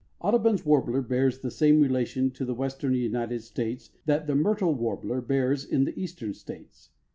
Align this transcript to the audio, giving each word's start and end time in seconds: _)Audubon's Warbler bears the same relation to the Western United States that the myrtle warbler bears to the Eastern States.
_)Audubon's 0.27 0.65
Warbler 0.65 1.03
bears 1.03 1.37
the 1.41 1.51
same 1.51 1.79
relation 1.79 2.31
to 2.31 2.43
the 2.43 2.55
Western 2.55 2.95
United 2.95 3.43
States 3.43 3.91
that 4.07 4.25
the 4.25 4.33
myrtle 4.33 4.73
warbler 4.73 5.21
bears 5.21 5.67
to 5.67 5.85
the 5.85 5.93
Eastern 5.95 6.33
States. 6.33 6.89